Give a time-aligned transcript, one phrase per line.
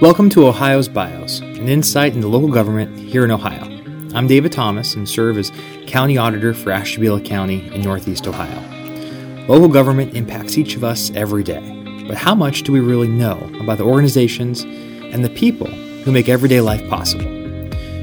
[0.00, 3.64] Welcome to Ohio's BIOS, an insight into local government here in Ohio.
[4.14, 5.52] I'm David Thomas and serve as
[5.86, 8.62] County Auditor for Ashtabula County in Northeast Ohio.
[9.46, 13.36] Local government impacts each of us every day, but how much do we really know
[13.60, 17.26] about the organizations and the people who make everyday life possible?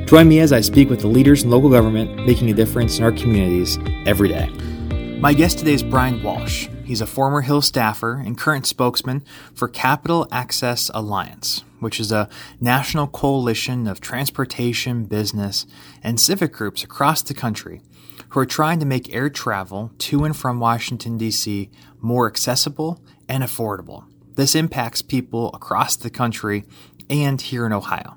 [0.05, 3.05] Join me as I speak with the leaders in local government making a difference in
[3.05, 4.49] our communities every day.
[5.19, 6.69] My guest today is Brian Walsh.
[6.87, 12.29] He's a former Hill staffer and current spokesman for Capital Access Alliance, which is a
[12.61, 15.65] national coalition of transportation, business,
[16.01, 17.81] and civic groups across the country
[18.29, 21.69] who are trying to make air travel to and from Washington, D.C.
[21.99, 24.05] more accessible and affordable.
[24.35, 26.63] This impacts people across the country
[27.09, 28.15] and here in Ohio.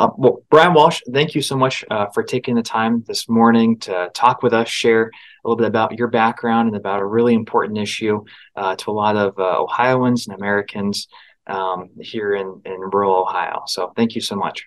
[0.00, 3.78] Uh, well, Brian Walsh, thank you so much uh, for taking the time this morning
[3.80, 5.10] to talk with us, share a
[5.44, 8.24] little bit about your background and about a really important issue
[8.56, 11.06] uh, to a lot of uh, Ohioans and Americans
[11.46, 13.64] um, here in, in rural Ohio.
[13.66, 14.64] So thank you so much.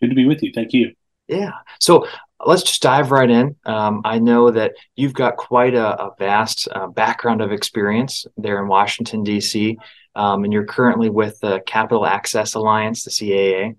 [0.00, 0.52] Good to be with you.
[0.54, 0.92] Thank you.
[1.26, 1.54] Yeah.
[1.80, 2.06] So
[2.46, 3.56] let's just dive right in.
[3.66, 8.62] Um, I know that you've got quite a, a vast uh, background of experience there
[8.62, 9.76] in Washington, D.C.,
[10.14, 13.74] um, and you're currently with the Capital Access Alliance, the CAA.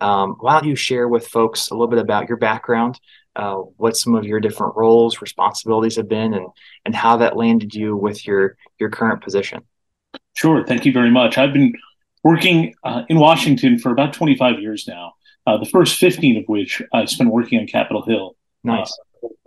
[0.00, 2.98] Um, why don't you share with folks a little bit about your background,
[3.36, 6.46] uh, what some of your different roles, responsibilities have been, and
[6.84, 9.62] and how that landed you with your your current position?
[10.34, 10.64] Sure.
[10.66, 11.38] Thank you very much.
[11.38, 11.74] I've been
[12.22, 15.12] working uh, in Washington for about 25 years now.
[15.46, 18.36] Uh, the first 15 of which I've spent working on Capitol Hill.
[18.66, 18.98] Uh, nice.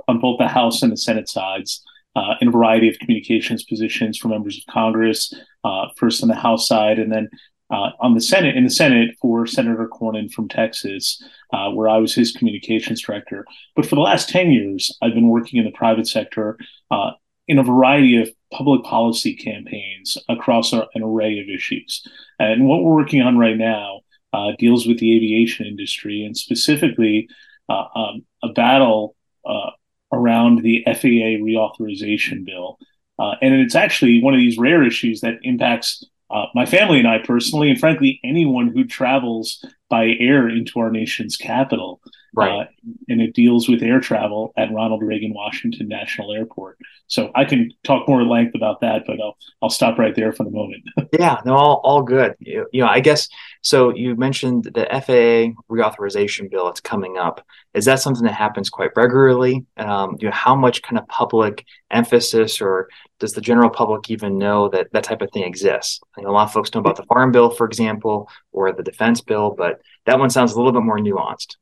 [0.07, 1.83] on both the House and the Senate sides.
[2.17, 5.33] Uh, in a variety of communications positions for members of Congress,
[5.65, 7.29] uh, first on the House side, and then
[7.71, 11.21] uh, on the Senate in the Senate for Senator Cornyn from Texas,
[11.51, 13.45] uh, where I was his communications director.
[13.75, 16.57] But for the last ten years, I've been working in the private sector
[16.91, 17.11] uh,
[17.47, 22.05] in a variety of public policy campaigns across a, an array of issues.
[22.39, 24.01] And what we're working on right now
[24.33, 27.29] uh, deals with the aviation industry and specifically
[27.69, 29.71] uh, um, a battle uh,
[30.11, 32.77] around the FAA reauthorization bill.
[33.17, 37.19] and it's actually one of these rare issues that impacts uh, my family and I
[37.19, 42.01] personally, and frankly, anyone who travels by air into our nation's capital.
[42.33, 42.51] Right.
[42.51, 42.65] Uh,
[43.07, 46.77] and it deals with air travel at Ronald Reagan Washington National Airport.
[47.07, 50.33] So I can talk more at length about that, but I'll I'll stop right there
[50.33, 50.83] for the moment.
[51.17, 52.35] yeah, no, all, all good.
[52.39, 53.29] You, you know, I guess
[53.61, 53.95] so.
[53.95, 56.67] You mentioned the FAA reauthorization bill.
[56.67, 57.45] It's coming up.
[57.73, 59.65] Is that something that happens quite regularly?
[59.77, 64.37] Um, you know, how much kind of public emphasis, or does the general public even
[64.37, 66.01] know that that type of thing exists?
[66.17, 68.83] I know a lot of folks know about the Farm Bill, for example, or the
[68.83, 69.74] Defense Bill, but
[70.05, 71.55] that one sounds a little bit more nuanced.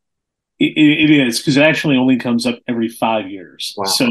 [0.60, 3.74] it, it is because it actually only comes up every five years.
[3.78, 3.86] Wow.
[3.86, 4.08] So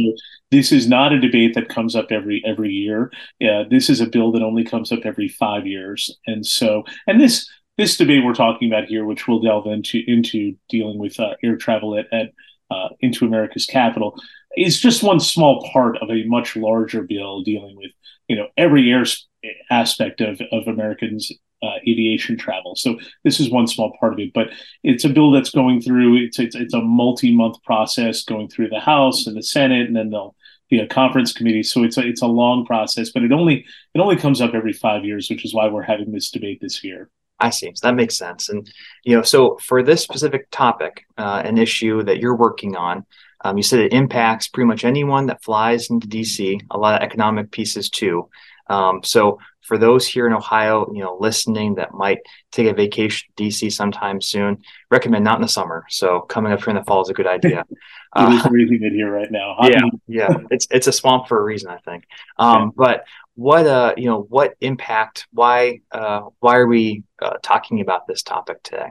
[0.51, 3.11] this is not a debate that comes up every every year.
[3.39, 7.21] Yeah, this is a bill that only comes up every five years, and so and
[7.21, 7.49] this
[7.79, 11.57] this debate we're talking about here, which we'll delve into into dealing with uh, air
[11.57, 12.33] travel at, at
[12.71, 14.21] uh, into America's capital,
[14.57, 17.93] is just one small part of a much larger bill dealing with
[18.29, 19.05] you know every air
[19.71, 22.75] aspect of of Americans uh, aviation travel.
[22.77, 24.49] So this is one small part of it, but
[24.83, 26.17] it's a bill that's going through.
[26.17, 30.11] It's it's, it's a multi-month process going through the House and the Senate, and then
[30.11, 30.35] they'll
[30.71, 31.63] be a conference committee.
[31.63, 33.65] So it's a, it's a long process, but it only
[33.95, 36.83] it only comes up every five years, which is why we're having this debate this
[36.83, 37.11] year.
[37.39, 37.73] I see.
[37.75, 38.49] So that makes sense.
[38.49, 38.71] And
[39.05, 43.05] you know, so for this specific topic, uh, an issue that you're working on,
[43.45, 46.61] um, you said it impacts pretty much anyone that flies into DC.
[46.71, 48.29] A lot of economic pieces too.
[48.69, 52.19] Um, so for those here in Ohio, you know, listening that might
[52.51, 55.85] take a vacation to DC sometime soon, recommend not in the summer.
[55.89, 57.65] So coming up here in the fall is a good idea.
[58.17, 59.55] it is freezing in here right now.
[59.59, 62.05] Hot yeah, yeah, it's it's a swamp for a reason, I think.
[62.39, 62.73] Um.
[62.75, 65.27] But what uh, you know, what impact?
[65.33, 68.89] Why uh, why are we uh, talking about this topic today?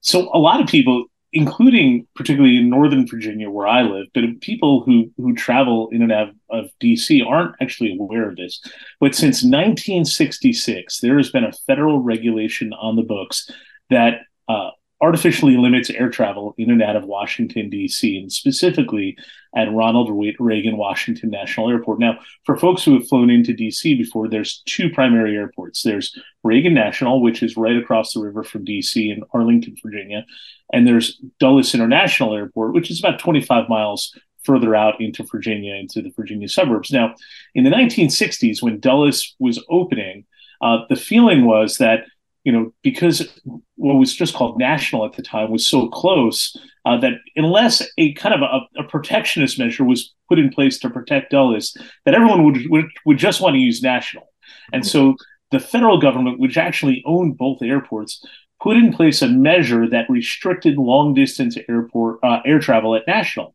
[0.00, 4.82] So a lot of people including particularly in Northern Virginia where I live, but people
[4.84, 8.60] who who travel in and out of, DC aren't actually aware of this.
[9.00, 13.50] But since 1966, there has been a federal regulation on the books
[13.90, 14.70] that uh,
[15.02, 19.16] artificially limits air travel in and out of Washington, D.C., and specifically
[19.56, 22.00] at Ronald Reagan Washington National Airport.
[22.00, 23.96] Now, for folks who have flown into D.C.
[23.96, 25.82] before, there's two primary airports.
[25.82, 29.10] There's Reagan National, which is right across the river from D.C.
[29.10, 30.24] in Arlington, Virginia,
[30.72, 36.02] and there's Dulles International Airport, which is about 25 miles further out into Virginia, into
[36.02, 36.90] the Virginia suburbs.
[36.90, 37.14] Now,
[37.54, 40.24] in the 1960s, when Dulles was opening,
[40.60, 42.04] uh, the feeling was that
[42.44, 43.40] you know, because
[43.76, 46.54] what was just called national at the time was so close
[46.84, 50.90] uh, that unless a kind of a, a, protectionist measure was put in place to
[50.90, 51.74] protect Dulles,
[52.04, 54.28] that everyone would, would, would just want to use national.
[54.72, 55.16] And so
[55.50, 58.22] the federal government, which actually owned both airports,
[58.62, 63.54] put in place a measure that restricted long distance airport uh, air travel at national.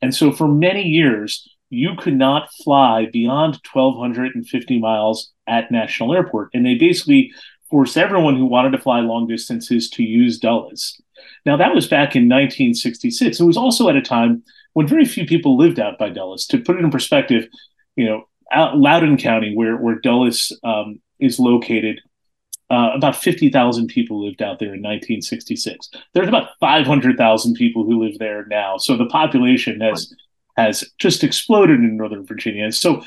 [0.00, 6.50] And so for many years, you could not fly beyond 1,250 miles at National Airport.
[6.52, 7.32] And they basically
[7.70, 11.00] forced everyone who wanted to fly long distances to use Dulles.
[11.46, 13.40] Now, that was back in 1966.
[13.40, 16.46] It was also at a time when very few people lived out by Dulles.
[16.46, 17.46] To put it in perspective,
[17.96, 22.00] you know, out Loudoun County, where, where Dulles um, is located,
[22.70, 25.90] uh, about 50,000 people lived out there in 1966.
[26.14, 28.76] There's about 500,000 people who live there now.
[28.78, 30.14] So the population has
[30.56, 32.70] has just exploded in Northern Virginia.
[32.70, 33.02] So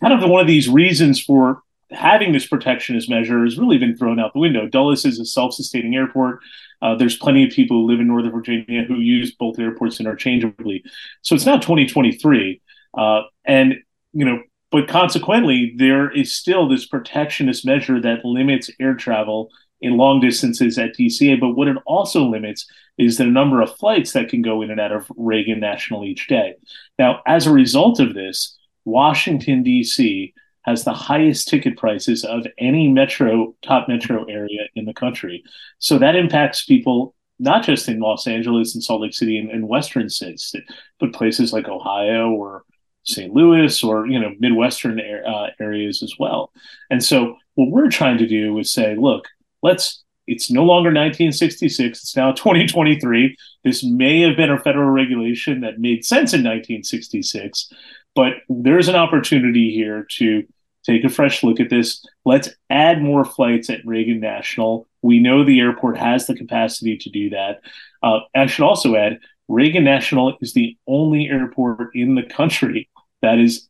[0.00, 1.62] kind of one of these reasons for
[1.94, 4.68] having this protectionist measure has really been thrown out the window.
[4.68, 6.40] Dulles is a self-sustaining airport.
[6.82, 10.84] Uh, there's plenty of people who live in Northern Virginia who use both airports interchangeably.
[11.22, 12.60] So it's now 2023.
[12.96, 13.76] Uh, and,
[14.12, 19.50] you know, but consequently, there is still this protectionist measure that limits air travel
[19.80, 21.38] in long distances at DCA.
[21.38, 22.66] But what it also limits
[22.98, 26.26] is the number of flights that can go in and out of Reagan National each
[26.26, 26.54] day.
[26.98, 30.34] Now, as a result of this, Washington, D.C.
[30.64, 35.44] has the highest ticket prices of any metro, top metro area in the country.
[35.78, 39.68] So that impacts people not just in Los Angeles and Salt Lake City and, and
[39.68, 40.54] Western states,
[41.00, 42.64] but places like Ohio or
[43.04, 43.32] St.
[43.32, 46.52] Louis or you know Midwestern uh, areas as well.
[46.90, 49.26] And so what we're trying to do is say, look,
[49.62, 50.00] let's.
[50.26, 52.00] It's no longer 1966.
[52.00, 53.36] It's now 2023.
[53.62, 57.70] This may have been a federal regulation that made sense in 1966,
[58.14, 60.44] but there's an opportunity here to
[60.84, 62.04] take a fresh look at this.
[62.24, 64.86] Let's add more flights at Reagan National.
[65.02, 67.60] We know the airport has the capacity to do that.
[68.02, 72.88] Uh, I should also add Reagan National is the only airport in the country
[73.22, 73.68] that is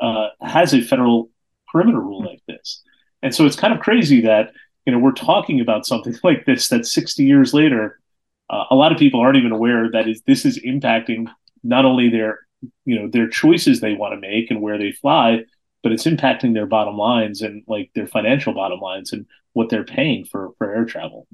[0.00, 1.30] uh, has a federal
[1.70, 2.82] perimeter rule like this.
[3.22, 4.52] And so it's kind of crazy that
[4.86, 8.00] you know we're talking about something like this that 60 years later,
[8.48, 11.28] uh, a lot of people aren't even aware that is this is impacting
[11.62, 12.40] not only their
[12.84, 15.44] you know their choices they want to make and where they fly,
[15.82, 19.84] but it's impacting their bottom lines and like their financial bottom lines and what they're
[19.84, 21.26] paying for for air travel.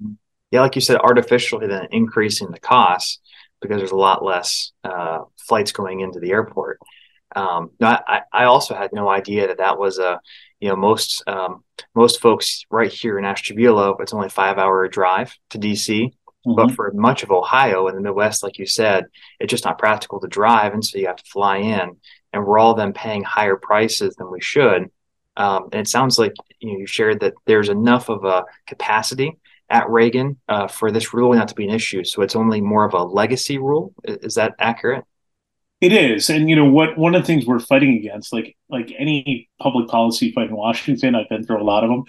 [0.51, 3.19] Yeah, like you said, artificially then increasing the costs
[3.61, 6.79] because there's a lot less uh, flights going into the airport.
[7.35, 10.21] Um, I, I also had no idea that that was a,
[10.61, 11.65] you know, most um,
[11.95, 16.13] most folks right here in Ashtabula, it's only five hour drive to DC.
[16.47, 16.55] Mm-hmm.
[16.55, 19.07] But for much of Ohio and the Midwest, like you said,
[19.41, 21.97] it's just not practical to drive, and so you have to fly in,
[22.33, 24.91] and we're all then paying higher prices than we should.
[25.37, 29.37] Um, and it sounds like you, know, you shared that there's enough of a capacity
[29.69, 32.05] at Reagan uh, for this rule not to be an issue.
[32.05, 33.93] So it's only more of a legacy rule.
[34.05, 35.05] Is, is that accurate?
[35.81, 36.97] It is, and you know what?
[36.97, 41.15] One of the things we're fighting against, like like any public policy fight in Washington,
[41.15, 42.05] I've been through a lot of them.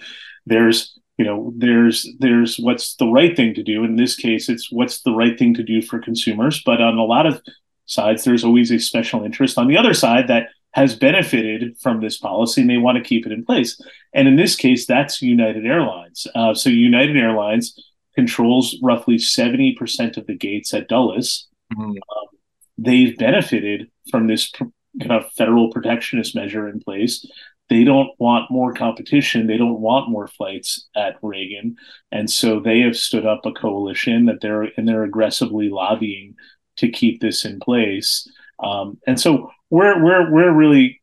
[0.46, 3.84] There's you know there's there's what's the right thing to do.
[3.84, 6.62] In this case, it's what's the right thing to do for consumers.
[6.64, 7.42] But on a lot of
[7.86, 12.18] sides, there's always a special interest on the other side that has benefited from this
[12.18, 13.80] policy and they want to keep it in place.
[14.12, 16.26] And in this case, that's United Airlines.
[16.34, 17.74] Uh, so United Airlines
[18.14, 21.48] controls roughly 70% of the gates at Dulles.
[21.72, 21.90] Mm-hmm.
[21.90, 22.38] Um,
[22.76, 24.72] they've benefited from this kind
[25.10, 27.26] of federal protectionist measure in place.
[27.68, 29.46] They don't want more competition.
[29.46, 31.76] They don't want more flights at Reagan,
[32.10, 36.34] and so they have stood up a coalition that they're and they're aggressively lobbying
[36.78, 38.26] to keep this in place.
[38.62, 41.00] Um, and so we're we're we're really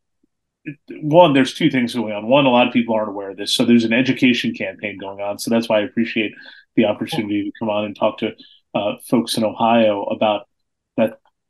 [1.02, 1.34] one.
[1.34, 2.28] There's two things going on.
[2.28, 5.22] One, a lot of people aren't aware of this, so there's an education campaign going
[5.22, 5.38] on.
[5.38, 6.34] So that's why I appreciate
[6.76, 8.32] the opportunity to come on and talk to
[8.74, 10.48] uh, folks in Ohio about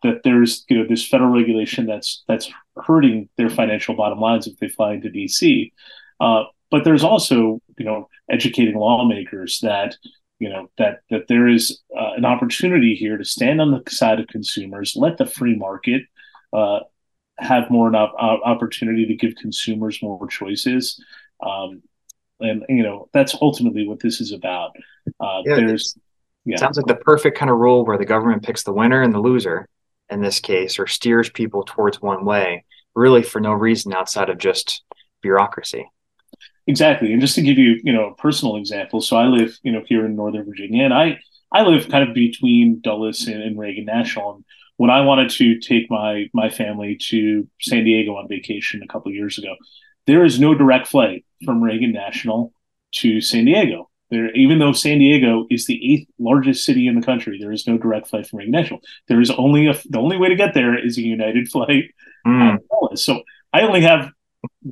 [0.04, 4.58] that there's you know this federal regulation that's that's hurting their financial bottom lines if
[4.58, 5.72] they fly into DC.
[6.20, 9.96] Uh, but there's also you know educating lawmakers that
[10.40, 14.20] you know that that there is uh, an opportunity here to stand on the side
[14.20, 16.04] of consumers, let the free market
[16.54, 16.80] uh,
[17.38, 21.02] have more an op- opportunity to give consumers more choices.
[21.46, 21.82] Um,
[22.40, 24.76] and you know that's ultimately what this is about.
[25.20, 25.98] Uh, yeah, there's
[26.46, 26.58] yeah.
[26.58, 29.20] Sounds like the perfect kind of rule where the government picks the winner and the
[29.20, 29.68] loser,
[30.10, 32.64] in this case or steers people towards one way
[32.96, 34.84] really for no reason outside of just
[35.22, 35.86] bureaucracy.
[36.68, 37.12] Exactly.
[37.12, 39.84] And just to give you you know a personal example so i live you know
[39.86, 41.20] here in northern virginia and i
[41.52, 44.36] i live kind of between dulles and, and reagan national.
[44.36, 44.46] And
[44.78, 49.12] when i wanted to take my my family to san diego on vacation a couple
[49.12, 49.56] years ago
[50.08, 52.52] there is no direct flight from reagan national
[52.94, 57.06] to san diego there, even though San Diego is the eighth largest city in the
[57.06, 58.80] country, there is no direct flight from Reagan National.
[59.08, 61.86] There is only a the only way to get there is a United flight.
[62.26, 62.60] Mm.
[62.96, 63.22] So
[63.54, 64.10] I only have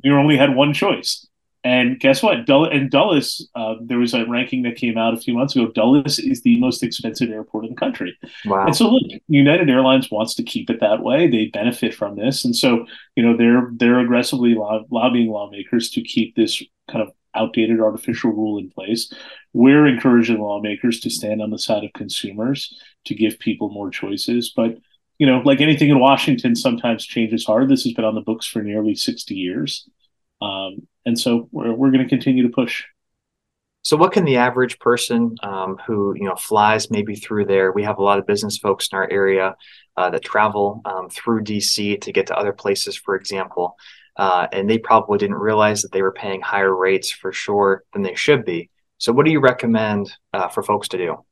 [0.02, 1.26] we only had one choice.
[1.66, 2.46] And guess what?
[2.46, 5.72] In Dulles, uh, there was a ranking that came out a few months ago.
[5.72, 8.18] Dulles is the most expensive airport in the country.
[8.44, 8.66] Wow.
[8.66, 11.26] And so, look, United Airlines wants to keep it that way.
[11.26, 12.84] They benefit from this, and so
[13.16, 18.30] you know they're they're aggressively lo- lobbying lawmakers to keep this kind of outdated artificial
[18.30, 19.12] rule in place.
[19.52, 22.74] We're encouraging lawmakers to stand on the side of consumers
[23.06, 24.78] to give people more choices, but
[25.18, 27.68] you know, like anything in Washington, sometimes change is hard.
[27.68, 29.88] This has been on the books for nearly 60 years.
[30.42, 32.84] Um, and so we're, we're going to continue to push.
[33.82, 37.70] So, what can the average person um, who you know flies maybe through there?
[37.70, 39.56] We have a lot of business folks in our area
[39.96, 43.76] uh, that travel um, through DC to get to other places, for example,
[44.16, 48.02] uh, and they probably didn't realize that they were paying higher rates for sure than
[48.02, 48.70] they should be.
[48.98, 51.24] So, what do you recommend uh, for folks to do?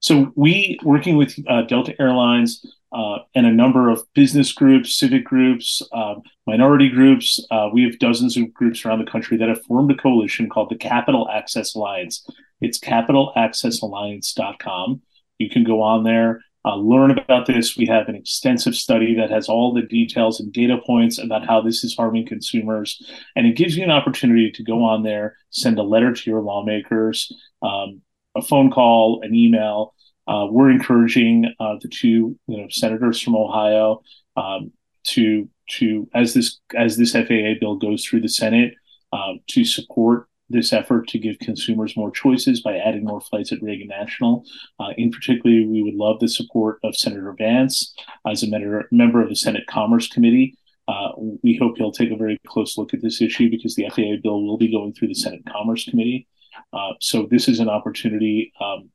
[0.00, 5.24] So, we working with uh, Delta Airlines uh, and a number of business groups, civic
[5.24, 6.14] groups, uh,
[6.46, 7.44] minority groups.
[7.50, 10.70] Uh, we have dozens of groups around the country that have formed a coalition called
[10.70, 12.24] the Capital Access Alliance.
[12.60, 15.02] It's capitalaccessalliance.com.
[15.38, 17.76] You can go on there, uh, learn about this.
[17.76, 21.62] We have an extensive study that has all the details and data points about how
[21.62, 23.00] this is harming consumers.
[23.34, 26.42] And it gives you an opportunity to go on there, send a letter to your
[26.42, 27.32] lawmakers,
[27.62, 28.02] um,
[28.36, 29.94] a phone call, an email
[30.28, 34.02] uh, we're encouraging uh, the two you know senators from Ohio
[34.36, 34.70] um,
[35.04, 38.74] to to as this as this FAA bill goes through the Senate
[39.12, 43.62] um, to support this effort to give consumers more choices by adding more flights at
[43.62, 44.44] Reagan National.
[44.80, 47.94] Uh, in particular, we would love the support of Senator Vance
[48.26, 50.56] as a member, of the Senate Commerce Committee.
[50.86, 51.10] Uh,
[51.42, 54.42] we hope he'll take a very close look at this issue because the FAA bill
[54.42, 56.26] will be going through the Senate Commerce Committee.
[56.72, 58.90] Uh, so this is an opportunity um,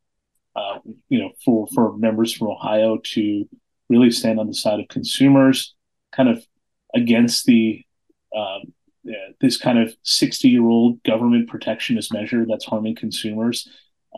[0.56, 0.80] uh,
[1.10, 3.48] you know, for for members from Ohio to
[3.90, 5.76] really stand on the side of consumers,
[6.16, 6.44] kind of
[6.94, 7.84] against the
[8.36, 8.74] um,
[9.42, 13.68] this kind of 60 year old government protectionist measure that's harming consumers,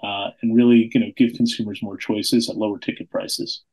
[0.04, 3.64] uh, and really, you know, give consumers more choices at lower ticket prices.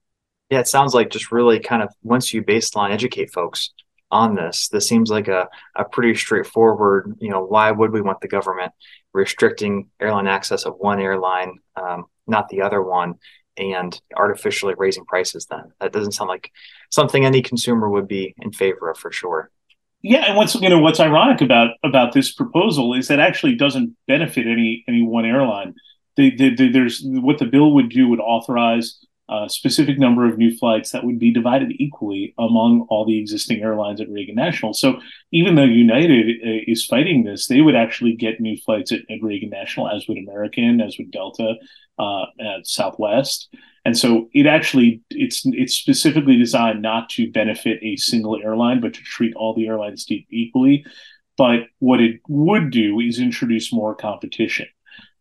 [0.51, 3.71] Yeah, it sounds like just really kind of once you baseline educate folks
[4.11, 8.21] on this, this seems like a, a pretty straightforward, you know, why would we want
[8.21, 8.73] the government
[9.13, 13.15] restricting airline access of one airline um, not the other one
[13.57, 16.51] and artificially raising prices then that doesn't sound like
[16.91, 19.51] something any consumer would be in favor of for sure
[20.03, 23.97] yeah and what's you know what's ironic about about this proposal is that actually doesn't
[24.07, 25.75] benefit any any one airline
[26.17, 28.99] the, the, the, there's what the bill would do would authorize
[29.33, 33.63] a specific number of new flights that would be divided equally among all the existing
[33.63, 34.75] airlines at Reagan National.
[34.75, 39.01] So even though United uh, is fighting this, they would actually get new flights at,
[39.09, 41.55] at Reagan National, as would American, as would Delta,
[41.99, 43.49] uh, at Southwest.
[43.85, 48.95] And so it actually it's it's specifically designed not to benefit a single airline, but
[48.95, 50.87] to treat all the airlines equally.
[51.37, 54.67] But what it would do is introduce more competition.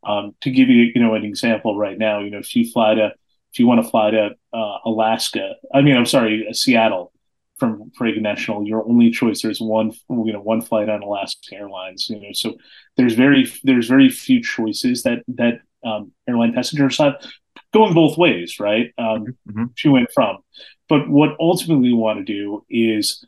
[0.04, 2.96] Um, to give you, you know, an example right now, you know, if you fly
[2.96, 3.14] to
[3.52, 7.12] if you want to fly to uh, Alaska, I mean, I'm sorry, uh, Seattle
[7.58, 12.10] from Reagan National, your only choice there's one, you know, one flight on Alaska Airlines.
[12.10, 12.56] You know, so
[12.98, 17.16] there's very there's very few choices that that um, airline passengers have
[17.74, 18.92] going both ways, right?
[18.98, 19.66] Um, mm-hmm.
[19.78, 20.40] To and from.
[20.90, 23.26] But what ultimately we want to do is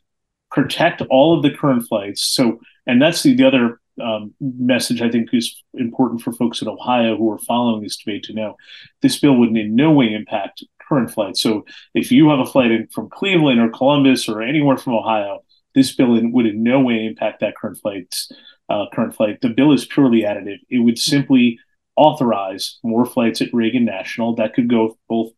[0.51, 2.21] protect all of the current flights.
[2.21, 6.67] So, and that's the, the other um, message I think is important for folks in
[6.67, 8.55] Ohio who are following this debate to know.
[9.01, 11.41] This bill would in no way impact current flights.
[11.41, 15.43] So if you have a flight in, from Cleveland or Columbus or anywhere from Ohio,
[15.73, 18.31] this bill in, would in no way impact that current flights.
[18.69, 19.41] Uh, current flight.
[19.41, 20.59] The bill is purely additive.
[20.69, 21.59] It would simply
[21.95, 25.31] authorize more flights at Reagan National that could go both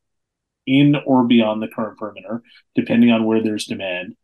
[0.65, 2.41] in or beyond the current perimeter,
[2.73, 4.15] depending on where there's demand.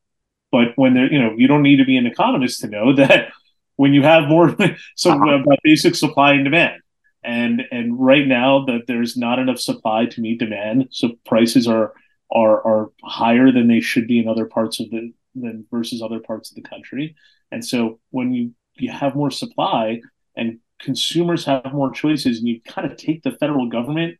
[0.52, 3.30] But when there, you know, you don't need to be an economist to know that
[3.76, 4.56] when you have more,
[4.96, 5.42] so uh-huh.
[5.42, 6.82] about basic supply and demand,
[7.24, 11.94] and and right now that there's not enough supply to meet demand, so prices are
[12.32, 16.20] are are higher than they should be in other parts of the than versus other
[16.20, 17.16] parts of the country,
[17.52, 20.02] and so when you you have more supply
[20.36, 24.18] and consumers have more choices and you kind of take the federal government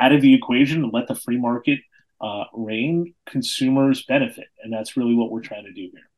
[0.00, 1.80] out of the equation and let the free market
[2.20, 4.46] uh, reign, consumers benefit.
[4.62, 6.10] And that's really what we're trying to do here.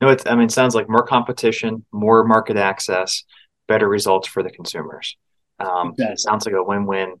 [0.00, 3.24] No, it's, I mean, it sounds like more competition, more market access,
[3.66, 5.16] better results for the consumers.
[5.58, 6.12] Um, exactly.
[6.12, 7.14] It sounds like a win-win,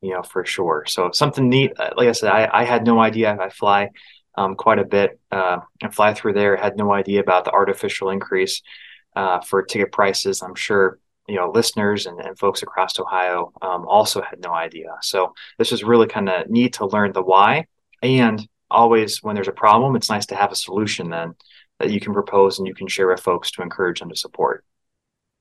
[0.00, 0.84] you know, for sure.
[0.86, 1.72] So something neat.
[1.78, 3.36] Uh, like I said, I, I had no idea.
[3.38, 3.90] I fly
[4.36, 6.56] um, quite a bit uh, and fly through there.
[6.56, 8.62] Had no idea about the artificial increase
[9.16, 10.40] uh, for ticket prices.
[10.40, 10.98] I'm sure
[11.28, 15.72] you know listeners and, and folks across ohio um, also had no idea so this
[15.72, 17.64] is really kind of neat to learn the why
[18.02, 21.34] and always when there's a problem it's nice to have a solution then
[21.78, 24.64] that you can propose and you can share with folks to encourage them to support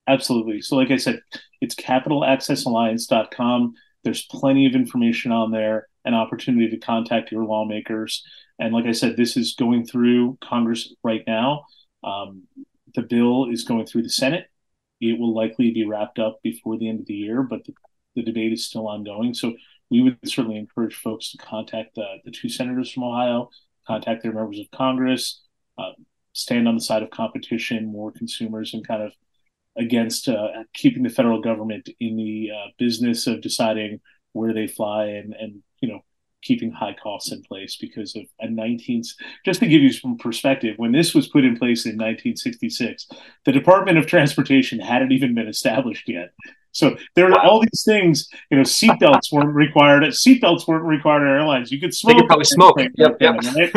[0.10, 0.62] absolutely.
[0.62, 1.22] So, like I said,
[1.62, 3.74] it's capitalaccessalliance.com.
[4.04, 8.24] There's plenty of information on there, an opportunity to contact your lawmakers.
[8.58, 11.66] And like I said, this is going through Congress right now.
[12.04, 12.44] Um,
[12.96, 14.50] the bill is going through the Senate.
[15.02, 17.74] It will likely be wrapped up before the end of the year, but the,
[18.16, 19.34] the debate is still ongoing.
[19.34, 19.54] So
[19.90, 23.50] we would certainly encourage folks to contact the, the two senators from Ohio,
[23.88, 25.42] contact their members of Congress,
[25.78, 25.92] uh,
[26.34, 29.14] stand on the side of competition, more consumers, and kind of
[29.78, 34.00] against uh, keeping the federal government in the uh, business of deciding
[34.34, 36.02] where they fly and and you know
[36.42, 39.04] keeping high costs in place because of a 19
[39.46, 43.08] just to give you some perspective when this was put in place in 1966
[43.46, 46.30] the department of transportation hadn't even been established yet
[46.72, 50.04] so there are all these things, you know, seatbelts weren't required.
[50.04, 51.72] Seatbelts weren't required on airlines.
[51.72, 52.16] You could smoke.
[52.16, 52.80] You could probably smoke.
[52.96, 53.36] Yep, yep.
[53.56, 53.72] Right?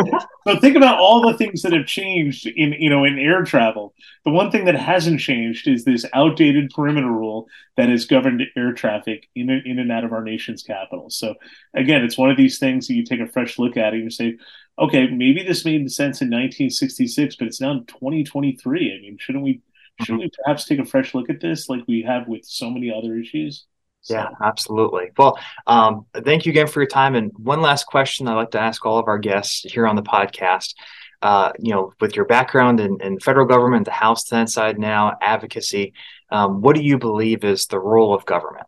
[0.46, 3.94] so think about all the things that have changed in, you know, in air travel.
[4.24, 8.72] The one thing that hasn't changed is this outdated perimeter rule that has governed air
[8.72, 11.08] traffic in, in and out of our nation's capital.
[11.08, 11.34] So
[11.74, 14.10] again, it's one of these things that you take a fresh look at and you
[14.10, 14.36] say,
[14.78, 18.96] okay, maybe this made sense in 1966, but it's now 2023.
[18.96, 19.60] I mean, shouldn't we
[20.04, 22.92] should we perhaps take a fresh look at this like we have with so many
[22.92, 23.66] other issues?
[24.02, 24.14] So.
[24.14, 25.10] Yeah, absolutely.
[25.16, 27.14] Well, um, thank you again for your time.
[27.14, 30.02] And one last question I'd like to ask all of our guests here on the
[30.02, 30.74] podcast.
[31.22, 35.16] Uh, you know, with your background in, in, federal government, the House Senate side now,
[35.22, 35.92] advocacy,
[36.32, 38.66] um, what do you believe is the role of government?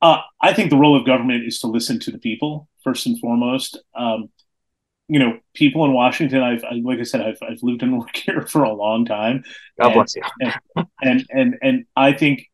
[0.00, 3.20] Uh, I think the role of government is to listen to the people first and
[3.20, 3.78] foremost.
[3.94, 4.30] Um,
[5.08, 8.18] you know, people in Washington, I've, I, like I said, I've, I've lived and worked
[8.18, 9.42] here for a long time.
[9.80, 10.22] God and, bless you.
[10.40, 12.48] and, and, and, and I think,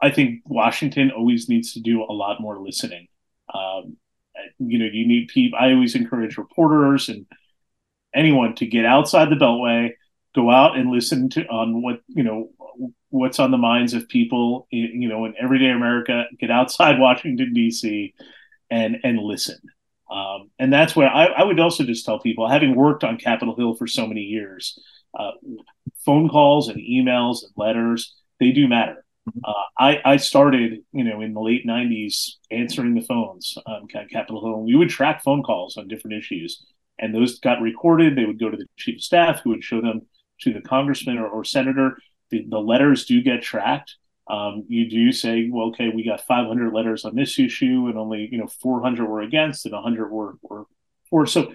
[0.00, 3.08] I think Washington always needs to do a lot more listening.
[3.52, 3.98] Um,
[4.58, 7.26] you know, you need people, I always encourage reporters and
[8.14, 9.90] anyone to get outside the Beltway,
[10.34, 12.50] go out and listen to on what, you know,
[13.10, 18.14] what's on the minds of people, you know, in everyday America, get outside Washington, D.C.
[18.70, 19.58] and, and listen
[20.10, 23.54] um, and that's where I, I, would also just tell people, having worked on Capitol
[23.54, 24.78] Hill for so many years,
[25.18, 25.30] uh,
[26.04, 29.04] phone calls and emails and letters, they do matter.
[29.28, 29.40] Mm-hmm.
[29.44, 34.44] Uh, I, I, started, you know, in the late '90s answering the phones on Capitol
[34.44, 34.64] Hill.
[34.64, 36.64] We would track phone calls on different issues,
[36.98, 38.16] and those got recorded.
[38.16, 40.02] They would go to the chief of staff, who would show them
[40.40, 41.98] to the congressman or, or senator.
[42.30, 43.96] The, the letters do get tracked,
[44.30, 48.28] um, you do say, well, okay, we got 500 letters on this issue, and only
[48.30, 50.66] you know 400 were against, and 100 were were
[51.08, 51.26] for.
[51.26, 51.52] So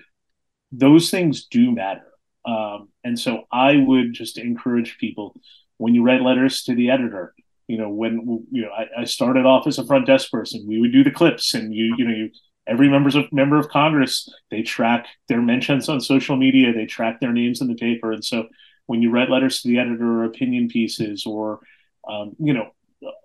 [0.73, 2.05] those things do matter,
[2.45, 5.39] um, and so I would just encourage people
[5.77, 7.33] when you write letters to the editor.
[7.67, 10.65] You know, when you know, I, I started off as a front desk person.
[10.67, 12.29] We would do the clips, and you you know you
[12.67, 17.21] every members of member of Congress they track their mentions on social media, they track
[17.21, 18.47] their names in the paper, and so
[18.87, 21.59] when you write letters to the editor or opinion pieces or
[22.07, 22.69] um, you know,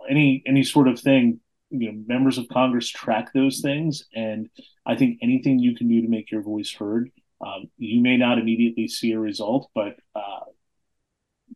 [0.08, 1.40] any any sort of thing.
[1.70, 4.48] You know, members of Congress track those things, and
[4.84, 7.10] I think anything you can do to make your voice heard.
[7.40, 10.44] Um, you may not immediately see a result, but uh,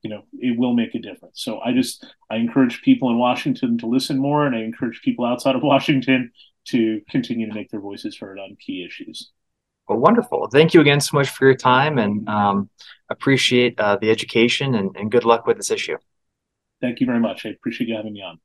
[0.03, 1.43] you know it will make a difference.
[1.43, 5.25] So I just I encourage people in Washington to listen more, and I encourage people
[5.25, 6.31] outside of Washington
[6.69, 9.31] to continue to make their voices heard on key issues.
[9.89, 10.49] Well, wonderful.
[10.51, 12.71] Thank you again so much for your time, and um,
[13.11, 15.99] appreciate uh, the education and, and good luck with this issue.
[16.81, 17.47] Thank you very much.
[17.47, 18.39] I appreciate you having me on.